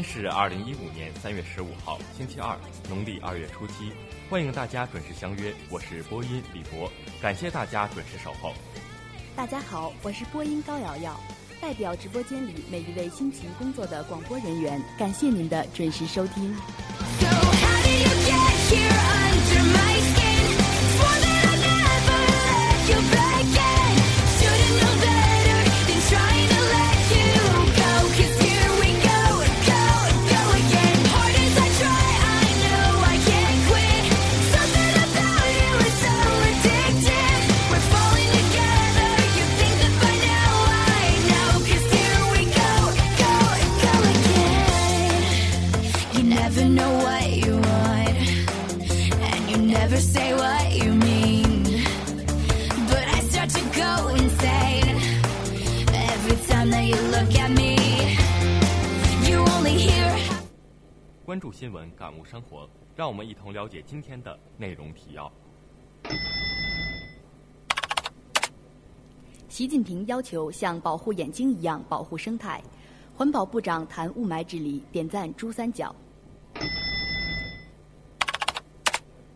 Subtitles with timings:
[0.00, 2.56] 天是二零一五年三月十五号，星期二，
[2.88, 3.92] 农历二月初七，
[4.30, 6.90] 欢迎大家准时相约，我是播音李博，
[7.20, 8.54] 感谢大家准时守候。
[9.36, 11.20] 大家好，我是播音高瑶瑶，
[11.60, 16.56] 代表直播间里每一位辛勤工作的广播人员，感谢您的准时收听。
[17.18, 20.48] So how did you get here under my skin?
[20.96, 23.19] Swore that I'd never let you
[62.24, 65.30] 生活，让我们一同了解今天的内容提要。
[69.48, 72.62] 习近平要求像保护眼睛一样保护生态，
[73.14, 75.94] 环保部长谈雾霾治理，点赞珠三角。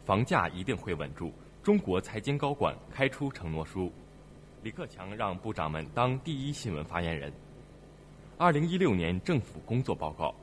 [0.04, 1.32] 房价一定会稳住。
[1.62, 3.90] 中国财经高管开出承诺书，
[4.62, 7.32] 李克强让部长们当第一新闻发言人。
[8.36, 10.34] 二零一六年政府工作报告。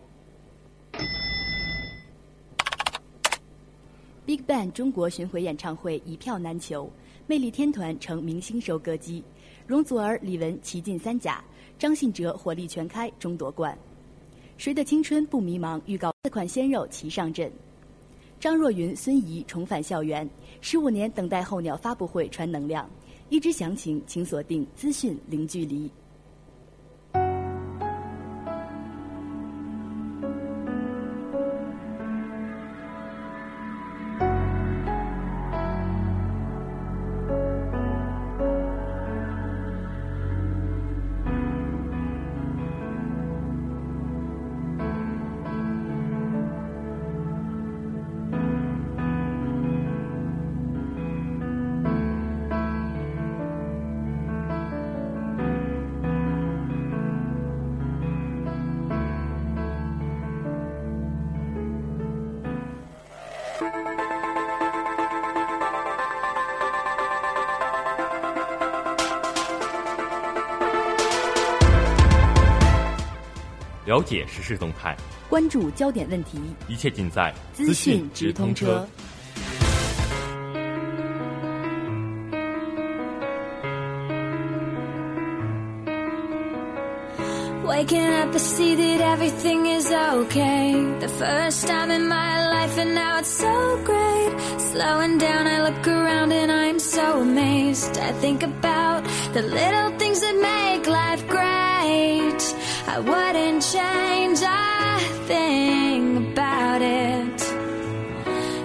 [4.24, 6.88] Big Bang 中国巡回演唱会一票难求，
[7.26, 9.24] 魅力天团成明星收割机，
[9.66, 11.44] 容祖儿、李玟齐进三甲，
[11.80, 13.76] 张信哲火力全开终夺冠。
[14.58, 15.82] 谁的青春不迷茫？
[15.88, 17.52] 预告四款鲜肉齐上阵。
[18.40, 20.30] 张若昀、孙怡重返校园，
[20.62, 22.88] 十五年等待候鸟发布会传能量。
[23.30, 25.90] 一知详情，请锁定资讯零距离。
[73.92, 74.96] 了解时事动态，
[75.30, 76.40] 关注焦点问题，
[76.70, 78.88] 一切尽在资讯直通车。
[87.66, 90.74] Waking up, I see that everything is okay.
[91.02, 94.32] The first time in my life, and now it's so great.
[94.58, 97.98] Slowing down, I look around and I'm so amazed.
[97.98, 99.04] I think about
[99.34, 102.51] the little things that make life great.
[102.94, 107.40] I wouldn't change a thing about it.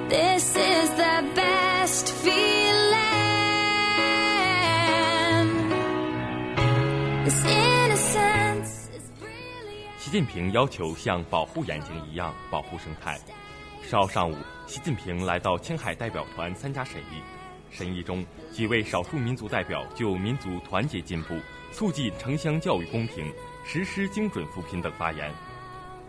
[0.08, 2.34] This is the best feeling.
[7.24, 9.96] This innocence is brilliant.
[9.96, 13.20] 习近平要求像保护眼睛一样保护生态。
[13.88, 14.34] 十号上午，
[14.66, 17.22] 习近平来到青海代表团参加审议。
[17.70, 21.38] 审议中，几位少数民族代表就民族团结进步、
[21.72, 23.30] 促进城乡教育公平、
[23.68, 25.28] 实施精准扶贫等发言。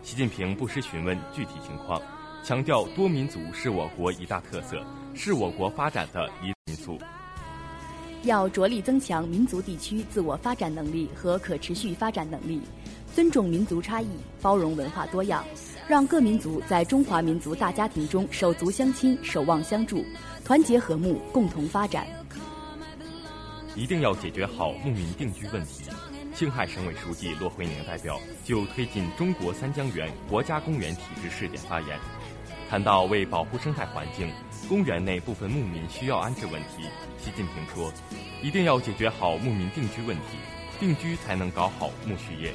[0.00, 2.00] 习近平不时询问具体情况，
[2.44, 4.80] 强调多民族是我国一大特色，
[5.12, 6.96] 是我国发展的一因素。
[8.22, 12.62] 要着力增强民族地区自我发展能力和可持续发展能力，
[13.12, 14.08] 尊重民族差异，
[14.40, 15.44] 包容文化多样，
[15.88, 20.04] 让各民族在中华民族大家庭中手足相亲、守望相助，
[20.44, 22.06] 团结和睦，共同发展。
[23.74, 25.84] 一定要解决好牧民定居问题。
[26.34, 31.98] 青海省委书记骆惠宁代表就推进中国三江源国家公园体制试点发言，
[32.70, 34.30] 谈到为保护生态环境，
[34.68, 36.84] 公园内部分牧民需要安置问题，
[37.18, 37.92] 习近平说，
[38.42, 40.38] 一定要解决好牧民定居问题，
[40.78, 42.52] 定居才能搞好牧畜业。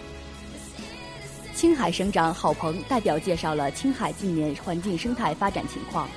[1.53, 6.07] 青海省长郝鹏代表介绍了青海近年环境生态发展情况。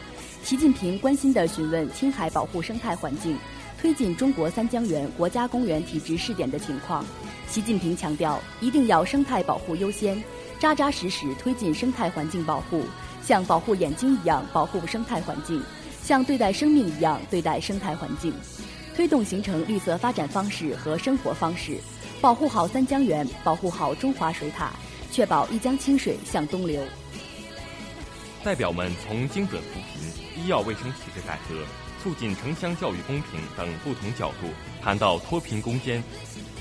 [0.42, 3.36] 习近平关心地询问青海保护生态环境、
[3.80, 7.04] 推进中国三江源国家公园体制试点的情况。
[7.48, 10.22] 习近平强调，一定要生态保护优先，
[10.58, 12.82] 扎扎实实推进生态环境保护，
[13.22, 15.62] 像保护眼睛一样保护生态环境，
[16.02, 18.32] 像对待生命一样对待生态环境，
[18.94, 21.78] 推动形成绿色发展方式和生活方式，
[22.20, 24.72] 保护好三江源，保护好中华水塔。
[25.12, 26.82] 确保一江清水向东流。
[28.44, 31.64] 代表们从精准扶贫、医药卫生体制改革、
[32.06, 34.46] 促进城乡教育公平等不同角度
[34.80, 36.00] 谈到脱贫攻坚。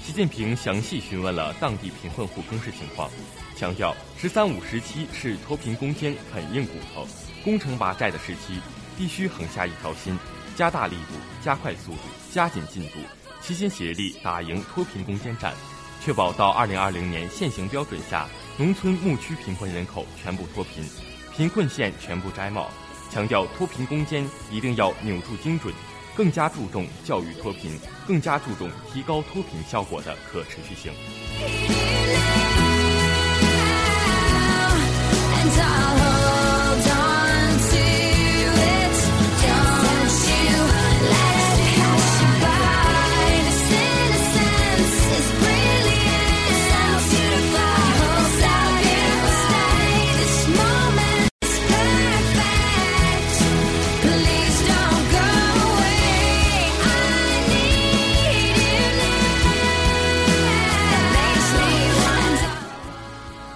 [0.03, 3.12] 习近平详细询问了当地贫困户公示情况，
[3.56, 7.07] 强调“十三五”时期是脱贫攻坚啃硬骨头、
[7.44, 8.59] 攻城拔寨的时期，
[8.97, 10.18] 必须横下一条心，
[10.56, 11.13] 加大力度、
[11.44, 12.00] 加快速度、
[12.31, 12.98] 加紧进度，
[13.39, 15.53] 齐心协力打赢脱贫攻坚战。
[16.03, 18.27] 确保到二零二零年现行标准下，
[18.57, 20.84] 农村牧区贫困人口全部脱贫，
[21.38, 22.67] 贫困县全部摘帽。
[23.15, 25.74] 强调脱贫攻坚一定要扭住精准，
[26.17, 30.91] 更加注重教育脱贫，更加注重提高脱贫效果的可持续性。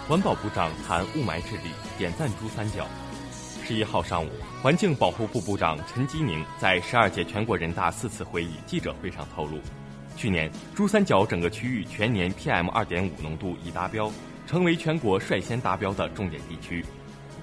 [0.09, 2.87] 环保部长谈雾霾治理，点赞珠三角。
[3.63, 9.59] 十一号上午，环境保护部部长陈吉宁在十二届全国人大四次会议记者会上透露，
[10.17, 14.11] 去年珠三角整个区域全年 PM 二点五浓度已达标，
[14.47, 16.83] 成为全国率先达标的重点地区。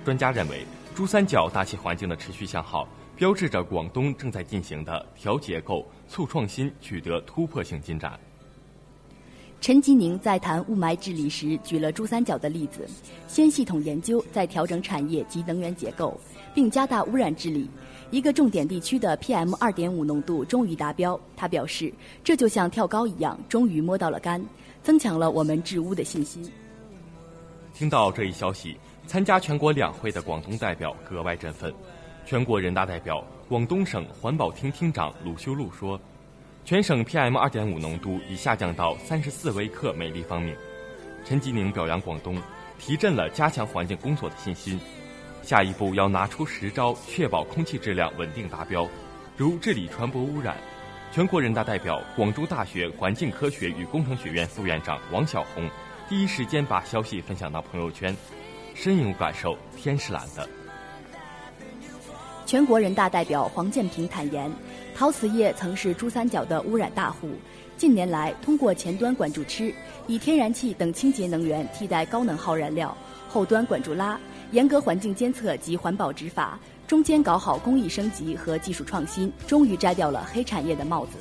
[0.05, 8.19] 专家认为，珠三角大气环境的持续向好，标志着广东正在进行的调结构、促创新取得突破性进展。
[9.61, 12.87] 陈吉宁在谈雾霾治理时举了珠三角的例子，
[13.27, 16.19] 先系统研究，再调整产业及能源结构，
[16.55, 17.69] 并加大污染治理。
[18.13, 24.41] 一个重点地区的 PM 二点五浓度终于达标，他表示，这就像跳高一样，终于摸到了杆，
[24.85, 26.49] 增强了我们治污的信心。
[27.75, 28.77] 听到这一消息，
[29.09, 31.75] 参加全国两会的广东代表格外振奋。
[32.25, 36.01] 全国人大代表、广东省环保厅厅长鲁修路说
[36.67, 40.53] ：“全省 PM 二点五浓度已下降到三十四微克每立方米。”
[41.25, 42.43] 陈吉宁表扬广东，
[42.77, 44.81] 提振了加强环境工作的信心。
[45.45, 48.89] 下一步要拿出实招，确保空气质量稳定达标，
[49.37, 50.57] 如治理船舶污染。
[51.13, 55.71] 全国人大代表、广州大学环境科学与工程学院副院长王晓红
[56.09, 58.13] 第一时间把消息分享到朋友圈，
[58.75, 60.49] 深有感受，天是蓝的。
[62.47, 64.49] 全国人大代表黄建平坦言，
[64.95, 67.29] 陶瓷业曾是珠三角的污染大户，
[67.77, 69.75] 近年来，通过前端管住吃，
[70.07, 72.97] 以天然气等清洁能源替代高能耗燃料；
[73.29, 74.17] 后端管住拉，
[74.53, 81.19] 严格环境监测及环保执法；中间搞好工艺升级和技术创新，终于摘掉了黑产业的帽子。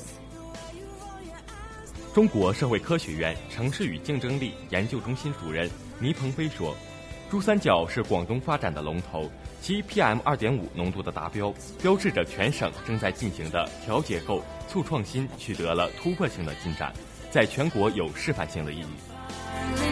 [2.13, 5.67] 中国社会科学院城市与竞争力研究中心主任
[5.99, 6.75] 倪鹏飞说
[7.31, 9.29] ：“珠三角是广东发展的龙头，
[9.65, 16.93] 其 PM 二点五浓度的达标，标志着全省正在进行的调结构、促创新取得了突破性的进展，
[17.31, 19.84] 在全国有示范性的意义。”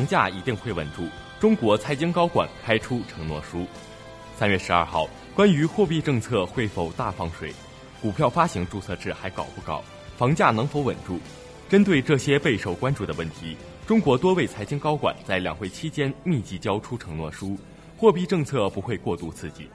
[0.00, 1.06] 房价一定会稳住。
[1.38, 3.66] 中国财经高管开出承诺书。
[4.34, 7.52] 三月十二号，关于货币政策会否大放水，
[8.00, 9.84] 股票发行注册制还搞不搞，
[10.16, 11.18] 房价能否稳住？
[11.68, 17.54] 针对这些备受关注的问题，中国多位财经高管在两会期间密集交出承诺书，
[17.98, 19.68] 货币政策不会过度刺激。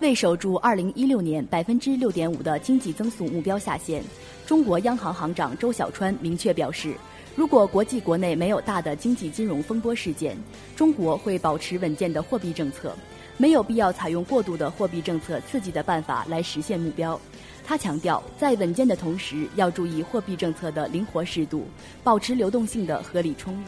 [0.00, 4.02] 为守住2016年百分之六点五的经济增速目标下限，
[4.44, 6.94] 中国央行行长周小川明确表示，
[7.36, 10.34] 如果国际国内没有大的经济金融风波事件，
[10.74, 12.96] 中国会保持稳健的货币政策，
[13.36, 17.20] 没有必要采用过度的货币政策刺激的办法来实现目标。
[17.62, 21.68] 他强调，在稳健的同时，要注意货币政策的灵活适度，
[22.02, 23.66] 保持流动性的合理充裕。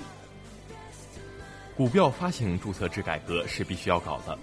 [1.77, 4.37] 股票发行注册制改革是必须要搞的。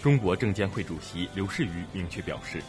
[0.00, 2.62] 中国证监会主席刘士余明确表示，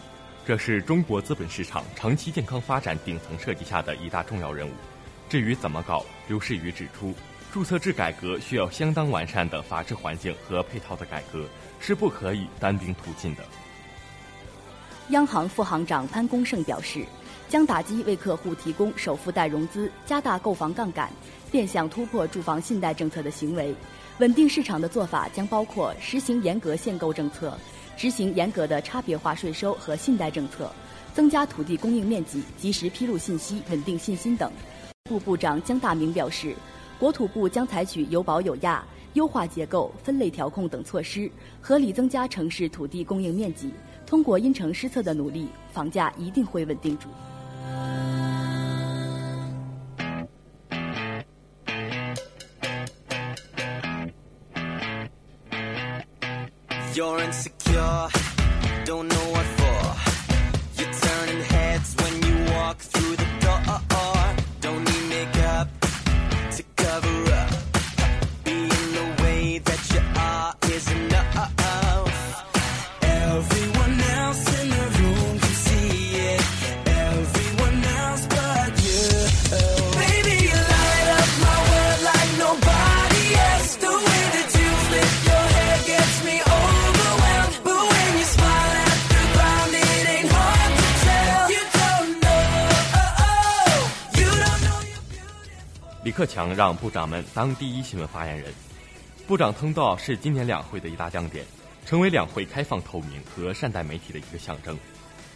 [0.45, 4.71] 这是中国资本市场长期健康发展顶层设计下的一大重要任务。
[5.31, 7.13] 至于怎么搞，刘士余指出，
[7.53, 11.45] 注册制改革需要相当完善的法治环境和配套的改革，
[11.79, 13.43] 是不可以单兵突进的。
[15.11, 17.05] 央行副行长潘功胜表示，
[17.47, 21.09] 将打击为客户提供首付贷融资、加大购房杠杆、
[21.49, 23.73] 变相突破住房信贷政策的行为。
[24.19, 27.57] 稳定市场的做法将包括实行严格限购政策，
[27.95, 30.69] 执行严格的差别化税收和信贷政策，
[31.13, 34.51] 增加土地供应面积，及时披露信息，稳定信心等。
[35.11, 36.55] 部部长江大明表示，
[36.97, 38.81] 国土部将采取有保有压、
[39.15, 43.73] 优化结构、分类调控等措施，合理增加城市土地供应面积。
[44.05, 47.09] 通过因城施策的努力，房价一定会稳定住。
[56.93, 58.09] You're insecure,
[58.85, 59.30] don't know
[96.11, 98.51] 李克强让部长们当第一新闻发言人。
[99.25, 101.45] 部长通道是今年两会的一大亮点，
[101.85, 104.77] 成为两会开放透明和善待媒体的一个象征。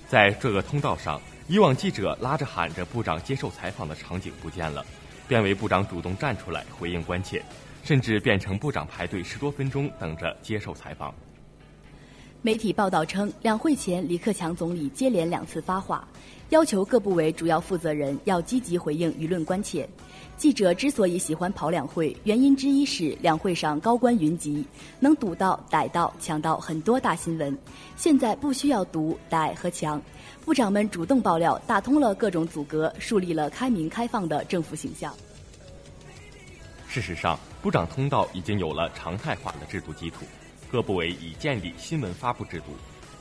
[0.09, 4.85] 在这个通道上，以往记者拉着喊着部长接受采访的场景不见了，
[5.29, 7.41] 变为部长主动站出来回应关切，
[7.85, 11.15] 甚至变成部长排队十多分钟等着接受采访。
[12.41, 16.05] 媒体报道称，两会前，李克强总理接连两次发话，
[16.49, 19.87] 要求各部委主要负责人要积极回应舆论关切。
[20.37, 24.65] 记者之所以喜欢跑两会，原因之一是两会上高官云集，
[24.99, 27.57] 能堵到、逮到、抢到很多大新闻。
[27.95, 30.01] 现在不需要堵、逮和抢，
[30.43, 35.13] 部长们主动爆料，打通了各种阻隔，树立了开明开放的政府形象。
[36.87, 40.25] 事实上，部长通道已经有了常态化的制度基础，
[40.69, 42.65] 各部委已建立新闻发布制度，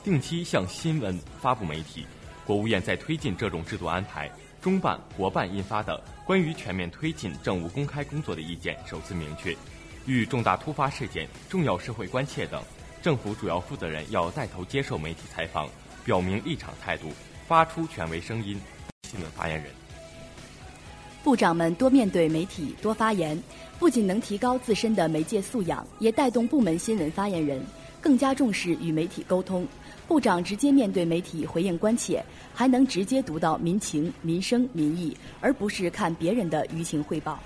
[0.03, 2.05] 定期向新闻发布媒体。
[2.45, 4.29] 国务院在推进这种制度安排，
[4.65, 5.93] 中办、国办印发的
[6.25, 9.55] 《关于全面推进政务公开工作的意见》首次明确，
[10.07, 12.59] 遇重大突发事件、重要社会关切等，
[12.99, 15.69] 政府主要负责人要带头接受媒体采访，
[16.03, 17.11] 表明立场态度，
[17.47, 18.59] 发出权威声音。
[19.07, 19.67] 新闻发言人。
[21.23, 23.39] 部长们多面对媒体、多发言，
[23.77, 27.63] 不仅能提高自身的媒介素养，也带动部门新闻发言人
[28.05, 29.67] 更加重视与媒体沟通。
[30.07, 37.39] 部长直接面对媒体回应关切，还能直接读到民情、民生、民意，而不是看别人的舆情汇报。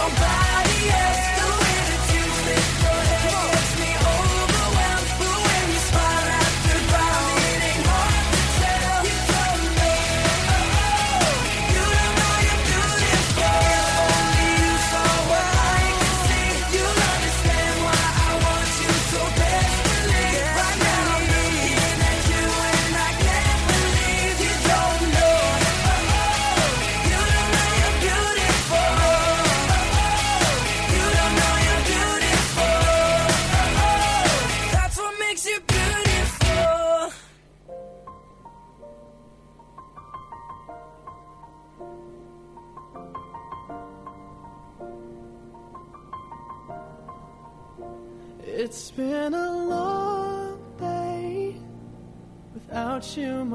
[0.00, 1.29] Nobody else.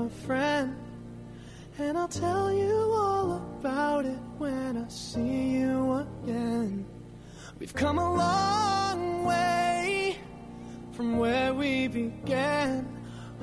[0.06, 0.76] A friend.
[1.78, 6.86] And I'll tell you all about it when I see you again.
[7.60, 10.18] We've come a long way
[10.94, 12.86] from where we began.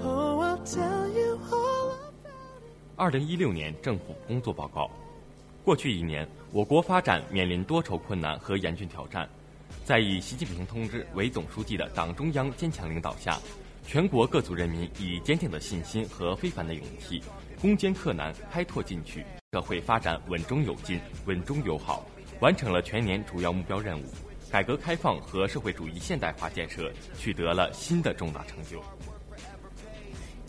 [0.01, 2.97] Oh, I'll tell you all about it.
[2.97, 4.91] 二零一六年政府工作报告。
[5.65, 9.29] 过去一年，我国发展面临多重困难和严峻挑战。
[9.85, 13.39] 在以习近平同志为总书记的党中央坚强领导下，
[13.87, 17.23] 全国各族人民以坚定的信心和非凡的勇气，
[17.61, 22.07] 攻坚克难，开拓进取，社会发展稳中有进，稳中有好，
[22.41, 24.05] 完成了全年主要目标任务，
[24.51, 28.83] 改革开放和社会主义现代化建设取得了新的重大成就。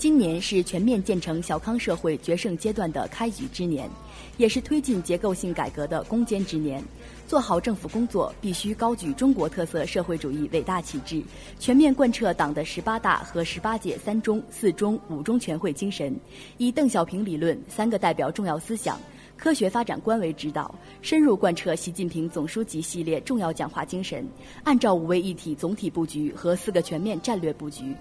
[0.04, 3.90] 今年是全面建成小康社会决胜阶段的开局之年，
[4.36, 6.84] 也是推进结构性改革的攻坚之年。
[7.26, 11.24] 做好政府工作，必须高举中国特色社会主义伟大旗帜，
[11.58, 16.14] 全面贯彻党的十八大和十八届三中、四中、五中全会精神，
[16.58, 19.00] 以邓小平理论、三个代表重要思想、
[19.38, 24.28] 科学发展观为指导，深入贯彻习近平总书记系列重要讲话精神，
[24.66, 27.96] 按照五位一体总体布局和四个全面战略布局。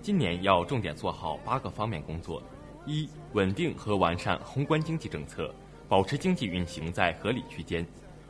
[0.00, 2.42] 今年要重点做好八个方面工作：
[2.86, 5.52] 一、稳定和完善宏观经济政策，
[5.88, 7.86] 保持经济运行在合理区间。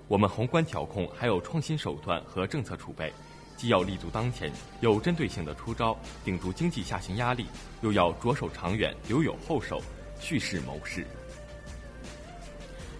[0.08, 3.12] 我们宏观调控还有创新手段和政策储备，
[3.56, 4.50] 既要立足当前，
[4.80, 7.46] 有针对性的出招，顶住经济下行压力，
[7.82, 9.80] 又要着手长远，留有后手，
[10.18, 11.06] 蓄势谋事。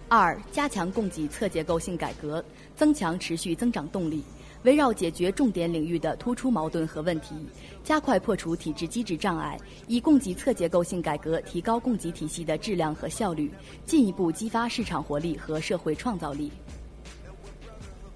[0.07, 2.43] 二、加强供给侧结构性改革，
[2.75, 4.23] 增强持续增长动力。
[4.63, 7.33] 围绕解决重点领域的突出矛盾和问题，
[7.81, 13.49] 加快破除体制机制障碍，以供给侧结构性改革提高供给体系的质量和效率，
[13.85, 16.51] 进一步激发市场活力和社会创造力。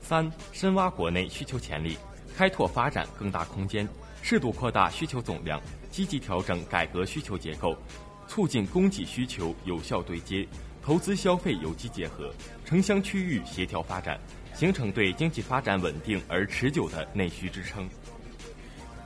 [0.02, 1.98] 三、深挖国内需求潜力，
[2.36, 3.88] 开拓发展更大空间，
[4.22, 7.74] 适度扩大需求总量，积极调整改革需求结构，
[8.28, 10.46] 促进供给需求有效对接，
[10.82, 12.34] 投资消费有机结合，
[12.66, 14.20] 城乡区域协调发展，
[14.54, 17.90] 形成对经济发展稳定而持久的内需支撑。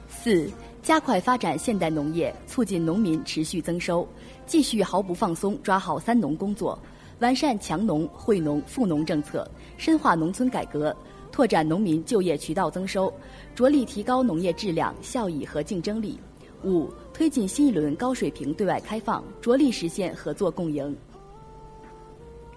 [0.10, 4.07] 四、加快发展现代农业，促进农民持续增收，
[4.45, 6.77] 继续毫不放松抓好“三农”工作，
[7.19, 10.95] 完善强农、惠农、富农政策，深化农村改革，
[11.31, 13.12] 拓展农民就业渠道增收，
[13.55, 16.19] 着力提高农业质量、效益和竞争力。
[16.63, 20.95] 五、推进新一轮高水平对外开放，着力实现合作共赢。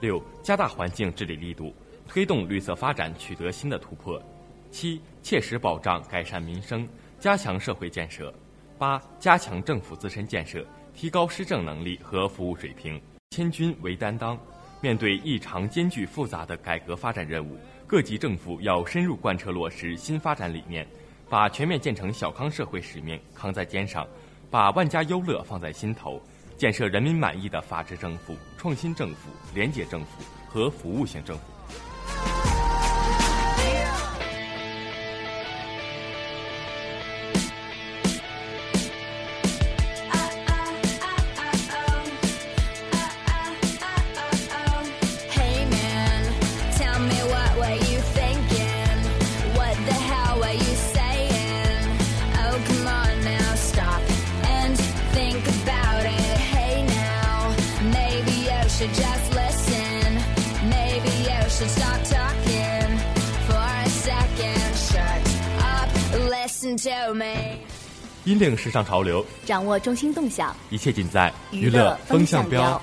[0.00, 1.72] 六、加大环境治理力度，
[2.10, 4.20] 推动绿色发展取得新的突破。
[4.68, 6.86] 七、切实保障改善民生，
[7.20, 8.34] 加强社会建设。
[8.76, 13.00] 八、加强政府自身建设，提高施政能力和服务水平。
[13.30, 14.36] 千军为担当，
[14.80, 20.84] 面对异常艰巨复杂的改革发展任务，各级政府要深入贯彻落实新发展理念，
[21.28, 24.04] 把全面建成小康社会使命扛在肩上，
[24.50, 26.20] 把万家优乐放在心头，
[26.56, 31.49] 建设人民满意的法治政府、创新政府、廉洁政府和服务型政府。
[32.16, 32.49] Bye.
[68.30, 72.80] 引领时尚潮流，掌握中心动向，一切尽在娱乐风向标。。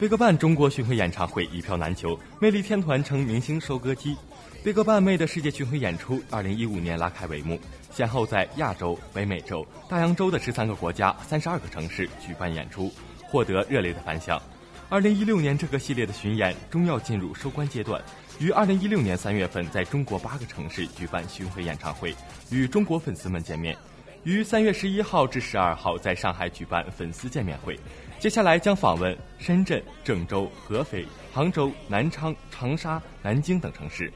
[0.00, 4.16] 贝格伴中国巡回演唱会一票难求，魅力天团成明星收割机。
[4.64, 7.60] 贝格伴妹的世界巡回演出，二零一五年拉开帷幕，
[7.92, 12.90] 先后在亚洲、北美洲、大洋洲的十三个国家、三十二个城市举办演出，
[13.24, 14.40] 获得热烈的反响。
[14.88, 18.02] 二零一六年这个系列的巡演终要进入收官阶段，
[18.38, 22.16] 于二零一六年三月份在中国八个城市举办巡回演唱会，
[22.50, 23.76] 与中国粉丝们见面。
[24.24, 27.78] 于三月十一号至十二号在上海举办粉丝见面会，
[28.20, 34.12] 接下来将访问深圳、郑州、合肥、杭州、南昌、长沙、南京等城市。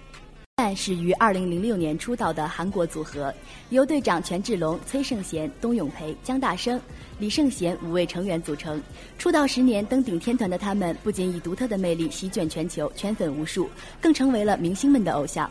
[0.57, 3.33] 但是于二零零六年出道的韩国组合，
[3.71, 6.79] 由队长权志龙、崔胜贤、东永培、姜大生、
[7.19, 8.79] 李圣贤五位成员组成。
[9.19, 13.71] 出道十年登顶天团的他们，不仅以独特的魅力席卷全球，圈粉无数，
[14.03, 15.51] 更成为了明星们的偶像。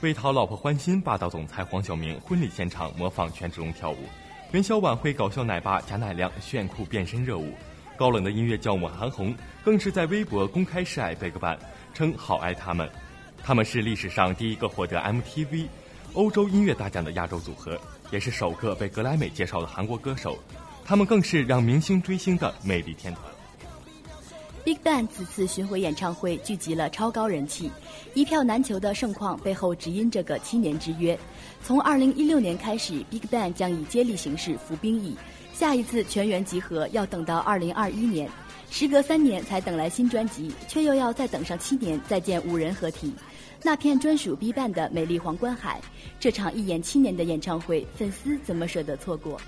[0.00, 3.96] 为讨老婆欢心，霸道总裁黄晓明婚礼现场模仿权志龙跳舞，
[4.52, 7.54] 元宵晚会搞笑奶爸贾乃亮炫酷变身热舞，
[7.96, 9.32] 高冷的音乐教母韩红
[9.64, 11.56] 更是在微博公开示爱 BigBang，，
[11.94, 12.90] 称好爱他们。
[13.44, 15.68] 他们是历史上第一个获得 MTV
[16.14, 20.36] 欧洲音乐大奖的亚洲组合，也是首个被格莱美介绍的韩国歌手。
[20.84, 23.24] 他们更是让明星追星的魅力天团。
[24.70, 27.68] BigBang 此次巡回演唱会聚集了超高人气，
[28.14, 31.18] 一票难求的盛况背后只因这个七年之约。
[31.60, 35.16] 从2016年开始，BigBang 将以接力形式服兵役，
[35.52, 38.30] 下一次全员集合要等到2021年。
[38.70, 43.12] 时隔三年才等来新专辑，却又要再等上七年再见五人合体。
[43.64, 45.80] 那片专属 BigBang 的美丽皇冠海，
[46.20, 49.40] 这场一演七年的演唱会，粉丝怎么舍得错过？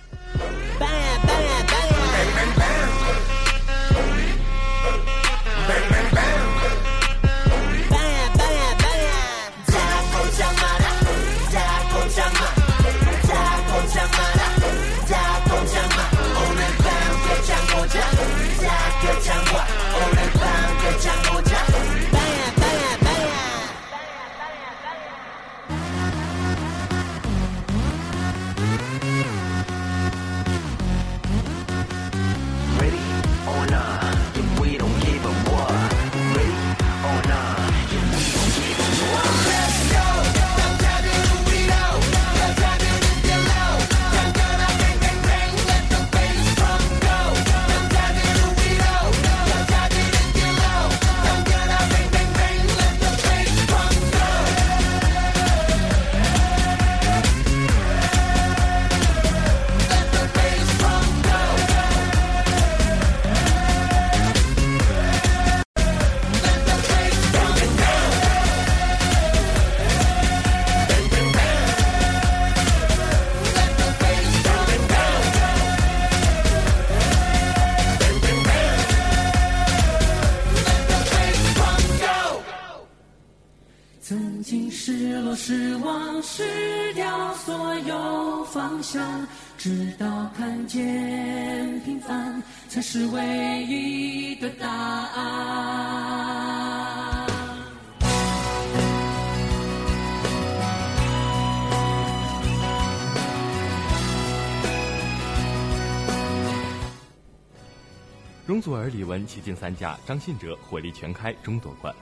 [108.63, 111.93] 祖儿、李玟齐进三甲，张信哲火力全开终夺冠。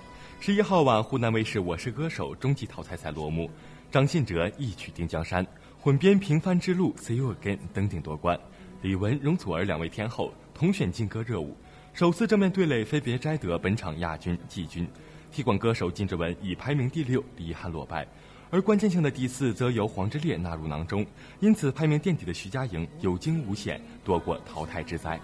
[0.41, 3.51] 十一号晚，湖南卫视《我是歌手》终极淘汰赛落幕，
[3.91, 5.45] 张信哲一曲定江山，
[5.81, 8.39] 混编《平凡之路》See You Again 登顶夺冠。
[8.83, 11.57] 李玟、容祖儿两位天后同选劲歌热舞，
[11.95, 14.87] 首次正面对垒，分别摘得本场亚军、季军。
[15.33, 18.07] 踢馆歌手金志文以排名第六遗憾落败，
[18.51, 21.07] 而关键性的第四则由黄致列纳入囊中，
[21.41, 25.19] 因此排名垫底的徐佳莹有惊无险，躲过淘汰之灾。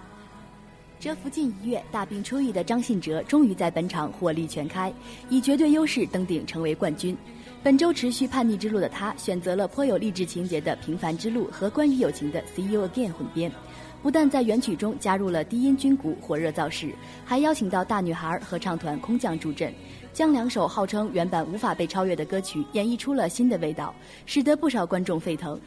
[0.98, 4.92] 蛰伏近一月，大病初愈的张信哲终于在本场火力全开，
[5.28, 7.16] 以绝对优势登顶成为冠军。
[7.62, 13.52] 本周持续叛逆之路的他，选择了颇有励志情节的《平凡之路》和关于友情的《See You Again》混编，
[14.02, 16.94] 不但在原曲中加入了低音军鼓火热造势，
[17.26, 19.72] 还邀请到大女孩合唱团空降助阵，
[20.14, 25.61] 将两首号称原版无法被超越的歌曲演绎出了新的味道，使得不少观众沸腾。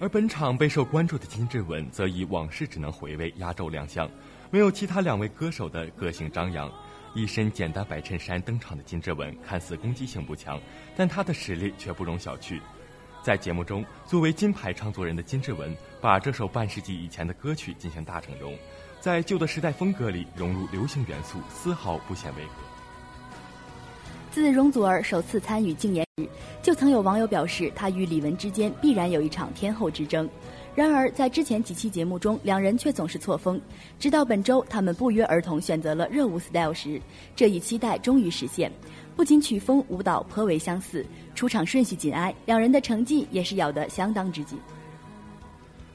[0.00, 4.08] 而本场备受关注的金志文，则以《往事只能回味》压轴亮相，
[4.48, 6.70] 没有其他两位歌手的个性张扬。
[7.14, 10.60] 一身简单白衬衫登场的金志文，看似攻击性不强，
[10.96, 12.60] 但他的实力却不容小觑。
[13.24, 18.56] 在节目中，作为金牌唱作人的金志文，把这首半世纪以前的歌曲进行大整容，
[19.00, 22.67] 在旧的时代风格里融入流行元素，丝毫不显违和。
[24.30, 26.28] 自容祖儿首次参与竞演时，
[26.62, 30.28] 就曾有网友表示，她与李玟之间必然有一场天后之争。
[30.74, 33.60] 然而，在之前几期节目中，两人却总是错峰。
[33.98, 37.00] 直到本周，他们不约而同选择了热舞 style 时，
[37.34, 38.70] 这一期待终于实现。
[39.16, 44.56] 不仅曲风、舞蹈颇为相似，出场顺序紧挨，两人的成绩也是咬得相当之紧。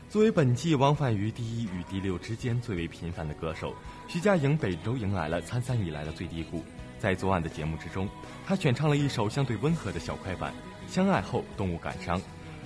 [0.10, 3.74] 作为本季往返于第一与第六之间最为频繁的歌手，
[4.10, 6.62] 徐佳莹本周迎来了参赛以来的最低谷。
[7.03, 8.07] 在昨晚的节目之中，
[8.47, 10.53] 他选唱了一首相对温和的小快板
[10.89, 12.17] 《相爱后动物感伤》。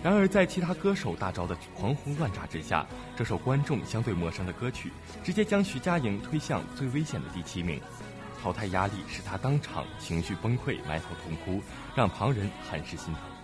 [0.04, 4.92] 然而，在其他歌手大招的狂轰乱炸之下，这首观众相对陌生的歌曲，
[5.24, 7.82] 直接将徐佳莹推向最危险的第七名。
[8.40, 11.60] 淘汰压力使她当场情绪崩溃，埋头痛哭，
[11.96, 13.37] 让旁人很是心疼。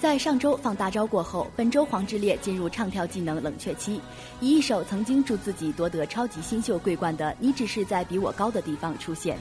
[0.00, 4.00] 在上周放大招过后，本周黄致列进入唱跳技能冷却期，
[4.40, 9.36] 以一首曾经助自己夺得超级新秀桂冠的《你只是在比我高的地方》出现。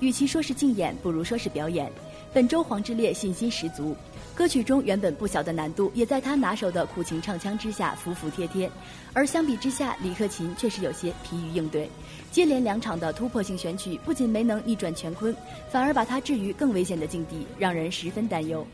[0.00, 1.92] 与其说是竞演，不如说是表演。
[2.32, 3.94] 本周黄致列信心十足，
[4.38, 8.70] 歌曲中原本不小的难度，也在他拿手的苦情唱腔之下服服帖帖。
[9.12, 11.90] 而相比之下，李克勤却是有些疲于应对。
[12.30, 15.34] 接连两场的突破性选曲，不仅没能逆转乾坤，
[15.72, 18.64] 反而把他置于更危险的境地，让人十分担忧。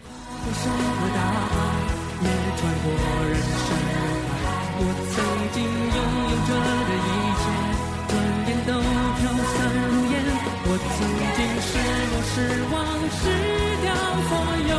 [4.77, 5.25] 我曾
[5.55, 5.97] 经拥
[6.29, 6.53] 有着
[6.85, 7.43] 的一切，
[8.13, 8.13] 转
[8.51, 8.71] 眼都
[9.17, 9.57] 飘散
[9.89, 10.15] 如烟。
[10.67, 11.73] 我曾经失
[12.13, 12.37] 落失
[12.71, 12.77] 望，
[13.09, 13.25] 失
[13.81, 13.89] 掉
[14.29, 14.33] 所
[14.69, 14.73] 有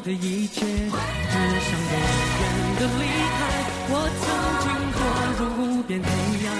[0.00, 1.92] 的一切，只想永
[2.38, 2.42] 远
[2.78, 3.02] 的离
[3.36, 3.40] 开。
[3.90, 4.26] 我曾
[4.62, 4.98] 经堕
[5.38, 6.06] 入无边黑
[6.46, 6.50] 暗，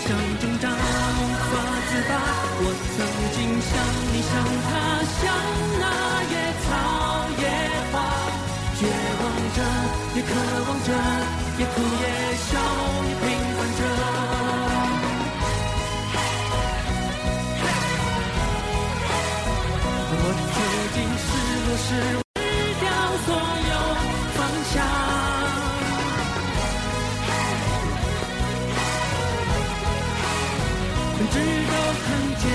[0.00, 0.06] 想
[0.40, 1.20] 挣扎无
[1.50, 1.52] 法
[1.88, 2.12] 自拔。
[2.60, 2.98] 我曾
[3.34, 3.70] 经像
[4.12, 4.32] 你，像
[4.64, 4.70] 他，
[5.20, 5.22] 像
[5.78, 5.84] 那
[6.32, 6.66] 野草
[7.38, 7.44] 野
[7.92, 7.94] 花，
[8.78, 8.80] 绝
[9.20, 9.22] 望
[9.54, 9.58] 着，
[10.14, 10.30] 也渴
[10.66, 10.88] 望着，
[11.58, 12.04] 也哭也
[12.48, 12.50] 笑，
[13.04, 13.80] 也平凡着。
[20.10, 20.22] 我
[20.54, 20.56] 曾
[20.94, 21.26] 经失
[21.66, 21.88] 落失
[31.31, 31.37] 直
[31.69, 32.07] 到看
[32.41, 32.45] 见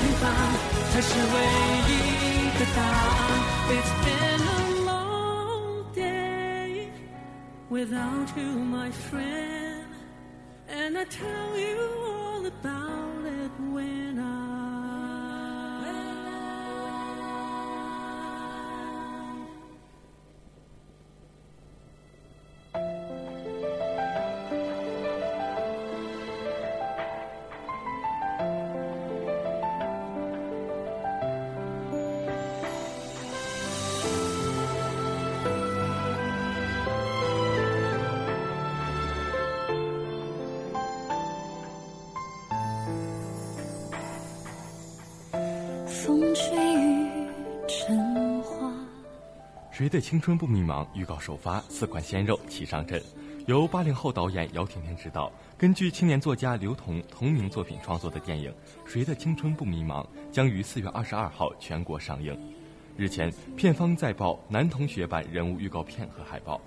[0.00, 0.22] 平凡
[0.90, 1.36] 才是唯
[1.88, 1.90] 一
[2.58, 3.22] 的答案。
[3.74, 6.88] It's been a long day
[7.70, 9.86] without you, my friend,
[10.68, 13.05] and I tell you all about
[49.87, 50.85] 谁的青春不迷茫？
[50.93, 53.01] 预告首发，四款鲜肉齐上阵，
[53.45, 58.51] 由八零后导演姚甜甜执导，根据青年作家刘同同名作品创作的电影
[58.85, 62.37] 《谁的青春不迷茫》将于四月二十二号全国上映。
[62.97, 66.59] 日前，片方在曝男同学版人物预告片和海报，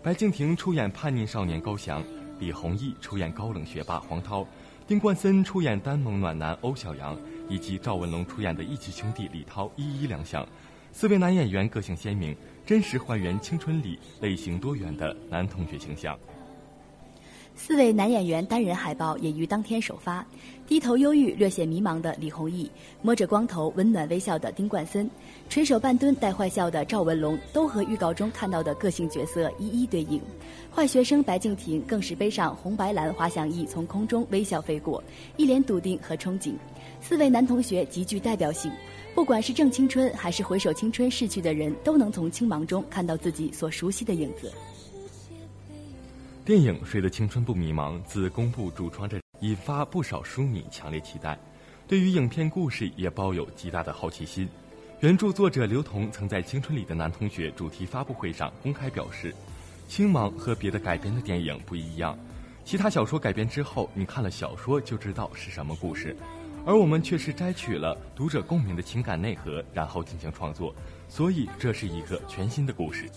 [0.00, 2.00] 白敬亭出演叛逆少年高翔，
[2.38, 4.46] 李弘毅出演高冷学霸黄涛，
[4.86, 10.46] 丁冠森出演呆萌暖男欧小阳，以及赵文龙出演的义气兄弟李涛一一亮相。
[10.92, 12.36] 四位男演员个性鲜明，
[12.70, 16.16] 真实还原青春里类型多元的男同学形象。
[17.56, 20.24] 四位男演员单人海报也于当天首发，
[20.68, 22.70] 低头忧郁、略显迷茫的李弘毅，
[23.02, 25.10] 摸着光头、温暖微笑的丁冠森，
[25.48, 30.20] 垂手半蹲带坏笑的赵文龙，都和预告中看到的个性角色一一对应。
[30.72, 35.02] 坏学生白敬亭更是背上红白蓝滑翔翼从空中微笑飞过，
[35.36, 36.54] 一脸笃定和憧憬。
[37.00, 38.70] 四位男同学极具代表性，
[39.14, 44.50] 不管是正青春还是回首青春逝去的人，都能从青芒中看到自己所熟悉的影子。
[46.44, 51.38] 电影《谁的青春不迷茫》自公布主创这引发不少书迷强烈期待，
[51.86, 54.48] 对于影片故事也抱有极大的好奇心。
[55.00, 59.34] 原著作者刘同曾在《青春里的男同学》主题发布会上公开表示
[59.88, 62.18] ：“青芒和别的改编的电影不一样，
[62.64, 66.16] 其他小说改编之后，你看了小说就知道是什么故事，
[66.66, 70.74] 而我们却是摘取了读者共鸣的情感内核，然后进行创作，
[71.08, 73.08] 所以这是一个全新的故事。”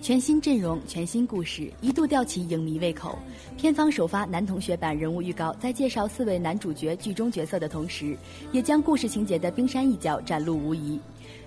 [0.00, 3.18] 全新阵容、全新故事，一度吊起影迷胃口。
[3.56, 8.14] 片方首发男同学版人物预告，在介绍四位男主角剧中角色的同时，
[8.52, 11.00] 也将故事情节的冰山一角展露无遗。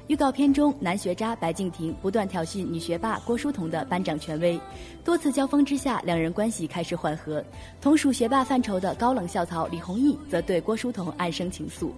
[0.08, 4.58] 预告片中，男学渣白敬亭不断挑衅女学霸郭书彤的班长权威，
[5.04, 7.44] 多次交锋之下，两人关系开始缓和。
[7.82, 11.92] 同属学霸范畴的高冷校草李弘毅则对郭书彤暗生情愫。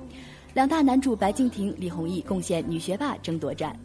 [0.55, 3.79] 两大男主白敬亭、李弘毅贡献女学霸争夺战。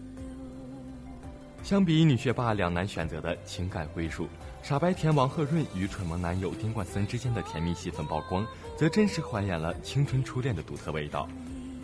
[1.63, 4.27] 相比女学霸两难选择的情感归属，
[4.63, 11.29] 傻白甜王鹤润与蠢萌男友丁冠森之间的甜蜜戏份曝光，则真实还原了青春初恋的独特味道。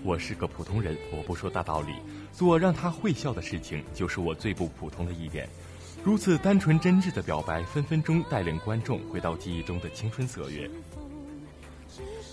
[0.02, 1.92] 我是个普通人，我不说大道理，
[2.32, 5.48] 做让他会笑的事情，就是我最不普通的一点。
[6.02, 10.70] 如此单纯真挚的表白，分分钟带领观众回到记忆中的青春岁月。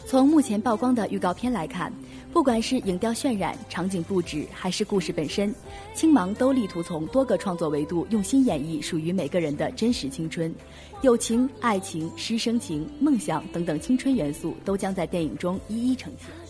[0.06, 1.92] 从目前曝光的预告片来看，
[2.32, 5.54] 不管是影调渲染、场景布置，还是故事本身，
[5.94, 10.54] 青芒都力图从多个创作维度用心演绎属于每个人的真实青春，
[11.02, 16.47] 友情、爱情、师生情、梦想等等青春元素都将在电影中一一呈现。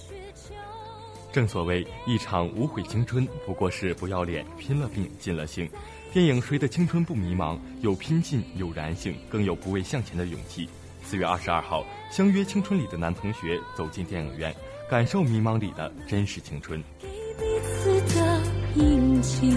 [1.38, 5.70] 正所谓一场无悔青春，不过是不要脸拼了命尽了性。
[6.12, 10.68] 电影《谁的青春不迷茫》有拼劲，有燃性，更有不畏向前的勇气。
[11.04, 14.52] 四月二十二号，相约青春里的男同学走进电影院，
[14.90, 16.84] 感受迷茫里的真实青春。
[16.98, 18.42] 给彼此的
[18.74, 19.48] 印记，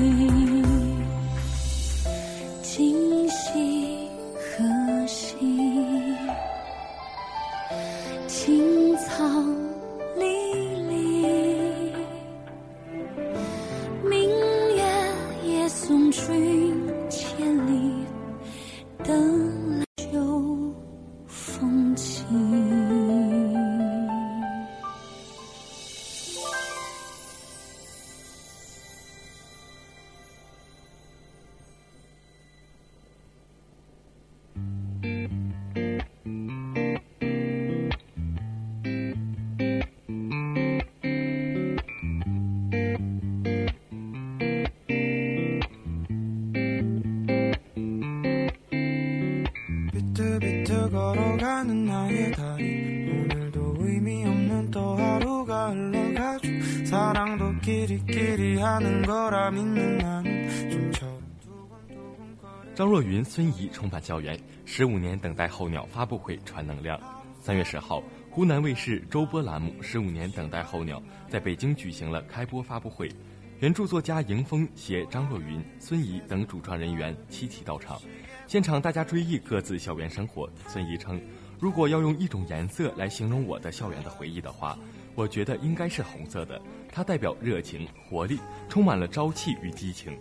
[62.74, 66.98] 张若昀、孙怡重返校园，十五年等待候鸟发布会传能量。
[67.38, 73.10] 三月十号，湖南卫视周播栏目《十五年等待候鸟》在北京举行了开播发布会。
[73.58, 78.00] 原著作家迎风携张若昀、孙怡等主创人员齐齐到场，
[78.46, 80.48] 现场大家追忆各自校园生活。
[80.66, 81.20] 孙怡称
[81.60, 84.78] ：“如果要用一种颜色来形容我的校园的回忆的话，
[85.20, 86.58] 我觉得应该是红色的，
[86.90, 90.18] 它代表热情、活力，充满了朝气与激情。”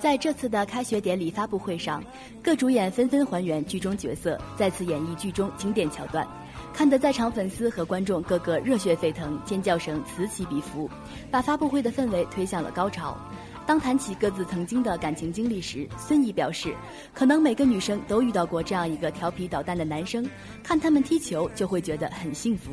[0.00, 2.02] 在这次的开学典礼发布会上，
[2.42, 6.26] 各主演纷纷还原剧中角色，再次演绎剧中经典桥段，
[6.74, 10.90] 看得在场粉丝和观众个个热血沸腾，尖叫声此起彼伏，
[11.30, 13.16] 把发布会的氛围推向了高潮。
[13.64, 16.74] 当谈起各自曾经的感情经历时，孙怡表示，
[17.14, 20.28] 可能每个女生都遇到过这样一个调皮捣蛋的男生，
[20.64, 22.72] 看他们踢球就会觉得很幸福。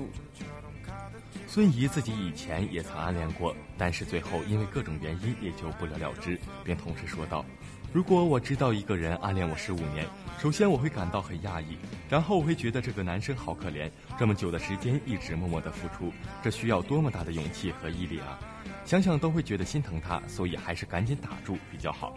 [1.52, 7.44] 孙怡自己以前也曾暗恋过，但是最后因为各种原因也就不了了之，并同时说道
[7.92, 10.06] ：“如果我知道一个人暗恋我十五年，
[10.38, 11.76] 首先我会感到很压抑，
[12.08, 18.38] 然后我会觉得这个男生好可怜，这么久的时间一直默默的付出，这需要多么大的勇气和毅力啊！
[18.86, 22.14] 想想都会觉得心疼他，所以还是赶紧打住比较好。”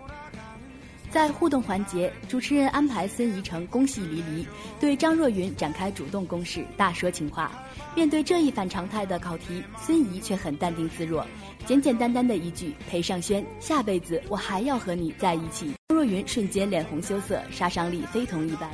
[1.13, 4.49] 在互动环节，主持人安排孙怡成恭喜离离，
[4.81, 7.53] 对张若昀展开主动攻势，大说情话。
[7.95, 11.27] 面对这一反常态的考题，孙怡却很淡定自若，
[11.67, 18.71] 简简单单的一句“裴尚轩，下辈子我还要和你在一起”，张若昀瞬间脸红羞涩，杀伤力非同一般。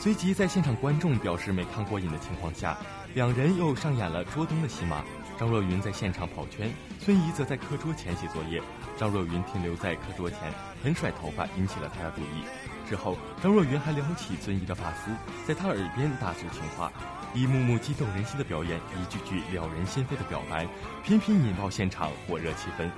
[0.00, 2.76] 随即在现场观众表示没看过瘾的情况下，
[3.14, 5.04] 两人又上演了捉东的戏码。
[5.38, 8.60] 张若昀在现场跑圈，孙怡则在课桌前写作业。
[8.98, 12.42] 张若昀停留在课桌前，很甩头发，引起了他的注意。
[12.88, 15.12] 之后，张若昀还撩起孙怡的发丝，
[15.46, 16.90] 在她耳边大诉情话，
[17.32, 20.66] 一幕幕激动人心的表演，一句句撩人心扉的表白，
[21.04, 22.90] 频频引爆现场火热气氛。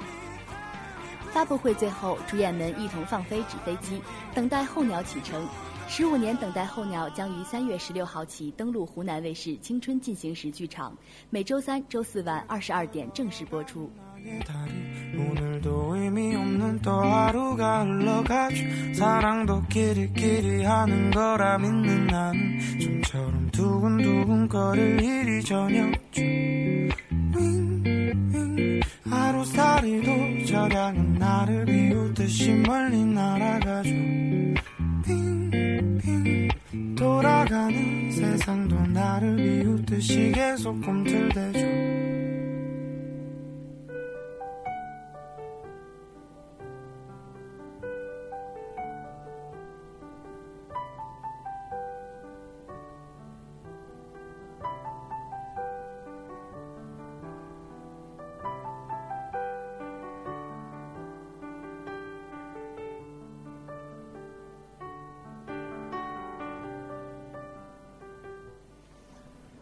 [1.33, 4.01] 发布会最后，主演们一同放飞纸飞机，
[4.35, 5.47] 等待候鸟启程。
[5.87, 10.97] 十五年等待候鸟将于三月十六号起登陆湖南卫视《青春进行时》剧场，
[11.31, 13.91] 每周三、周四晚二十二点正式播出。
[15.17, 18.65] 오늘도 의미 없는 또 하루가 흘러가죠.
[18.95, 26.23] 사랑도 끼리끼리 하는 거라 믿는 나는 좀처럼 두근두근 거릴 일이 전혀 없죠
[27.37, 28.81] 윙윙.
[29.09, 33.91] 하루살이도 저량은 나를 비웃듯이 멀리 날아가죠.
[35.05, 36.49] 빙빙.
[36.97, 42.10] 돌아가는 세상도 나를 비웃듯이 계속 꿈틀대죠《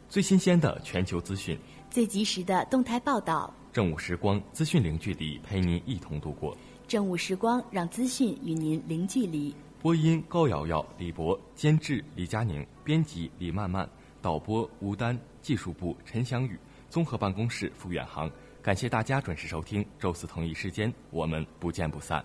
[0.09, 1.59] 最新鲜的全球资讯，
[1.91, 6.57] 最及时的动态报道，正午时光资讯零距离，陪您一同度过。
[6.87, 9.55] 正午时光让资讯与您零距离。
[9.83, 13.87] 播音高瑶瑶、李博，监制李佳宁，编辑李曼曼，
[14.23, 18.31] 导播吴丹，技术部陈翔宇，综合办公室付远航。
[18.63, 22.25] 感谢大家准时收听，周四同一时间我们不见不散。